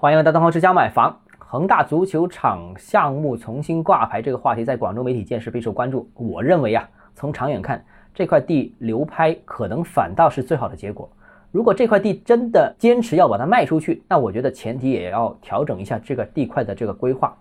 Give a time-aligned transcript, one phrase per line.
[0.00, 1.18] 欢迎来到东方之家买房。
[1.40, 6.08] 恒大足球场项目重新挂牌这个话题在广州媒体界是备受关注。
[6.14, 7.84] 我认为啊，从长远看，
[8.14, 11.10] 这块地流拍可能反倒是最好的结果。
[11.50, 17.36] 如果这块地真的坚持要把它卖出去，那我觉得前提也要调整一下这个地块的这个规划。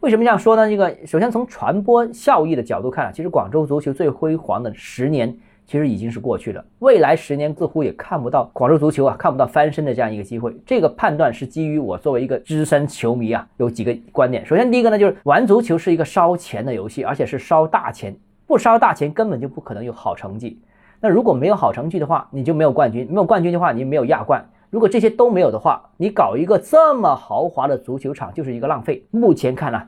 [0.00, 0.68] 为什么这样说呢？
[0.68, 5.34] 这个首先从传播效益的角度看啊，其实广州足球最辉煌的十年。
[5.66, 10.54] 其实已经是过去了，未来十年似乎也看不到广州足球啊，看不到翻身的这样一个机会。
[10.66, 14.44] 这个判断是基于我作为一个资深球迷啊，有几个观点。
[14.44, 18.14] 首先，第一个呢，就是玩足球是一个烧钱的游戏，而且是烧大钱，
[18.46, 20.60] 不烧大钱根本就不可能有好成绩。
[21.00, 24.46] 那如果没有好成绩的话，你就没有冠军，没有冠军的话，你没有亚冠。
[24.68, 29.02] 如果这些都没有的话，你搞一个这么豪华的足球场就是一个浪费。
[29.10, 29.82] 目前看呢，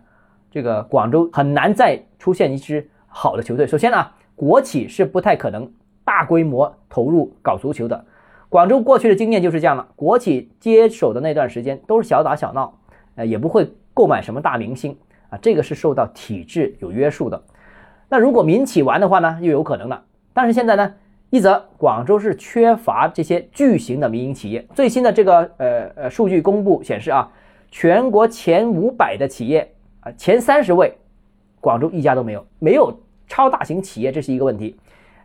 [0.51, 3.67] 这个广州很难再出现一支好的球队。
[3.67, 4.07] 首先呢。
[4.37, 5.69] 国企是不太可能
[6.05, 8.05] 大规模投入搞足球的。
[8.49, 12.79] 广州过去的经验就是这样了，国企接手的那段时间都是小打小闹，
[13.17, 14.97] 呃，也不会购买什么大明星
[15.31, 17.43] 啊，这个是受到体制有约束的。
[18.09, 20.05] 那如果民企玩的话呢，又有可能了。
[20.33, 20.95] 但是现在呢，
[21.31, 24.65] 一则广州是缺乏这些巨型的民营企业。
[24.75, 27.29] 最新的这个呃呃数据公布显示啊，
[27.71, 30.97] 全国前五百的企业啊，前三十位，
[31.61, 32.97] 广州一家都没有，没有。
[33.37, 34.75] 超大型企业这是一个问题，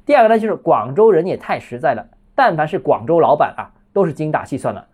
[0.05, 4.85] 第二个呢就是广州人也太实在了，但凡是广州老板啊，都是精打细算的，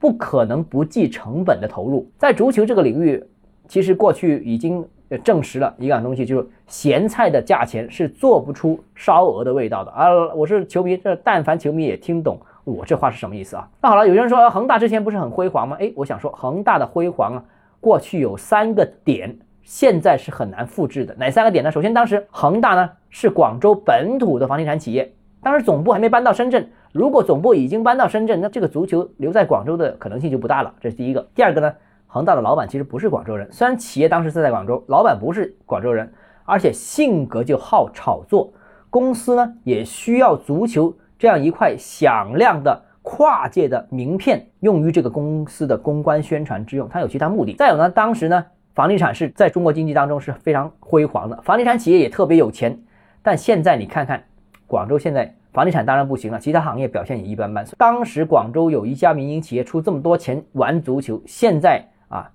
[0.00, 2.10] 不可能不计成本的投入。
[2.18, 3.24] 在足球这个领域，
[3.68, 4.84] 其实过去已经
[5.22, 10.08] 证实了一样东西，就是咸菜的价钱是做不出烧鹅的味道的啊！
[10.34, 13.70] 我是球迷，这但凡球迷也听懂我这话是什么意思啊？
[13.80, 15.76] 那好了，有些人说恒大之前不是很辉煌吗？
[15.78, 17.44] 哎，我想说恒大的辉煌啊，
[17.78, 19.38] 过去有三个点。
[19.68, 21.70] 现在是很难复制的，哪三个点呢？
[21.70, 26.70] 首先，当时恒大呢是广州本土的房地产企业，当时总部还没搬到深圳。
[26.90, 30.72] 如果总部已经搬到深圳，那这个足球留在广州的可能性就不大了。
[30.80, 31.28] 这是第一个。
[31.34, 31.74] 第二个呢，
[32.06, 36.10] 恒大的老板其实不是广州人，虽然企业当时是在广州，老板不是广州人，
[36.46, 38.50] 而且性格就好炒作。
[38.88, 47.52] 公司呢也需要足球这样一块响亮的跨界的名片，用于这个公司的公关宣传之用，它有其他目的。
[47.52, 48.46] 再有呢，当时呢。
[48.78, 52.78] 房地产是在中国经济当中是非常辉煌的，房地产企业也特别有钱。
[53.22, 54.22] 但现在你看看，
[54.68, 57.66] 广州现在房地产当然不行了，其他行业表现也一般般。
[57.76, 62.30] 当时广州有一家民营企业出这么多钱玩足球，现在啊，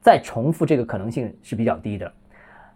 [0.00, 2.10] 再重复这个可能性是比较低的。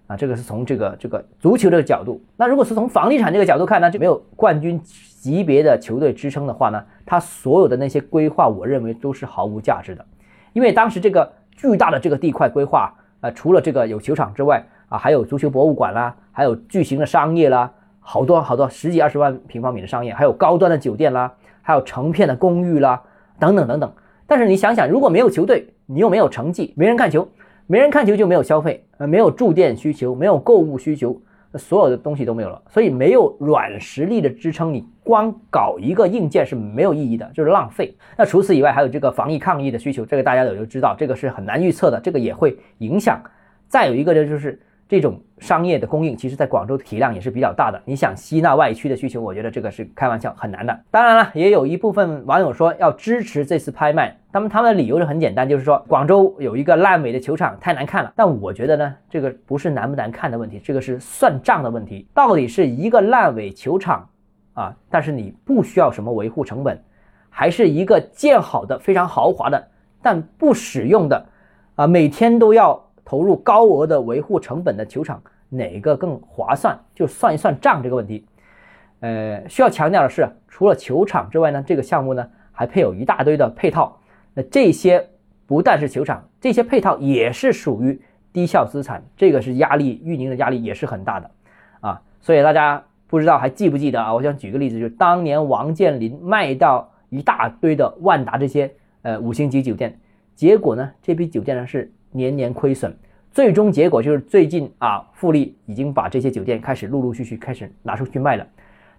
[0.08, 2.22] 啊，这个是从这个这个足球的角度。
[2.36, 10.04] 那如果是从房地产这个角度看呢，就没有冠军级别的球队支撑的话呢，它所有的那些规划，我认为都是毫无价值的，
[10.52, 12.92] 因为当时这个巨大的这个地块规划。
[13.32, 21.32] 除了这个有球场之外啊，还有足球博物馆啦，还有巨型的商业啦，好多好多十几二十万平方米的商业，还有高端的酒店啦，
[21.62, 23.02] 还有成片的公寓啦，
[23.38, 23.92] 等等等等。
[24.26, 27.28] 但是你想想，如果没有球队，你又没有成绩，没人看球，
[27.66, 31.20] 没人看球就没有消费，呃，没有住店需求，没有购物需求。
[31.56, 37.96] 所有的东西都没有了，所以没有软实力的支撑，你光搞一个硬件是没有意义的，就是浪费。
[38.16, 43.20] 那除此以外，还有这个防疫抗疫的需求，这个大家也都知道，这个是很难预测的，这个也会影响。
[43.68, 44.60] 再有一个呢，就是。
[44.88, 47.82] 这种商业的供应，其实在广州体量也是比较大的。
[47.84, 50.80] 你想吸纳外区的需求，我觉得这个是开玩笑很难的。
[50.92, 58.12] 当然了，也有一部分网友说要支持这次拍卖，他们他们的理由是很简单，就是说广州有一个烂尾的球场太难看了。
[58.14, 62.06] 但我觉得呢，这个不是难不难看的问题，这个是算账的问题。
[62.14, 64.08] 到底是一个烂尾球场
[64.52, 66.80] 啊，但是你不需要什么维护成本，
[67.28, 69.68] 还是一个建好的非常豪华的
[70.00, 71.26] 但不使用的
[71.74, 72.85] 啊，每天都要。
[73.06, 76.76] 投入高额的维护成本的球场，哪个更划算？
[76.92, 78.26] 就算一算账这个问题。
[78.98, 84.00] 呃，需要强调的是，除了球场之外呢，这个项目呢还配有一大堆的配套。
[84.34, 85.08] 那这些
[85.46, 88.02] 不但是球场，这些配套也是属于
[88.32, 91.30] 低效资产，这个是压力运营的压力也是很大的
[91.80, 92.02] 啊。
[92.20, 94.12] 所以大家不知道还记不记得啊？
[94.14, 98.72] 我想举个例子，就是当年王健林卖到一大堆的万达这些
[99.02, 100.00] 呃五星级酒店，
[100.34, 101.92] 结果呢，这批酒店呢是。
[102.16, 102.96] 年年亏损，
[103.30, 108.46] 最终结果就是最近啊，富力已经把这些酒店开始陆陆续续开始拿出去卖了，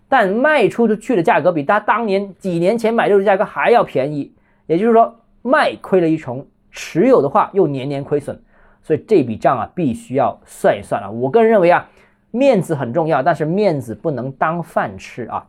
[0.07, 4.31] 但卖出去的价格比他当年几年前买入的价格还要便宜，
[4.67, 8.39] 也就是说卖亏了一重，持有的话又年年亏损，
[8.83, 11.11] 所以这笔账啊必须要算一算了。
[11.11, 11.89] 我个人认为啊，
[12.31, 15.45] 面子很重要，但是面子不能当饭吃啊，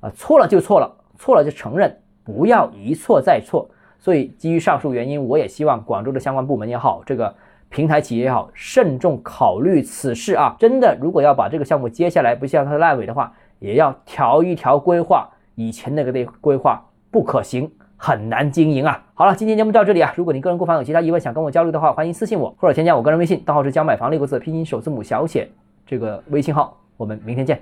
[0.00, 3.70] 啊错了就错了，错了就承认，不要一错再错。
[4.02, 7.32] 所以，基于上述原因，我也希望广州的相关部门也好，这个
[7.68, 10.56] 平台企业也好，慎重考虑此事啊！
[10.58, 15.30] 真的，如果要把这个项目接下来不像它烂尾的话，也要调一调规划。
[15.54, 19.04] 以前那个的规划不可行，很难经营啊。
[19.14, 20.12] 好了，今天节目到这里啊。
[20.16, 25.48] 如果你个人购房有其他疑问想跟我交流的话，欢迎私信我或者添加我个人微信，账号是教买房六个字拼音首字母小写
[25.86, 26.76] 这个微信号。
[26.96, 27.60] 我们明天见。